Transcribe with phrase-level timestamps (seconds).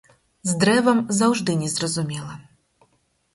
[0.51, 2.35] З дрэвам заўжды незразумела.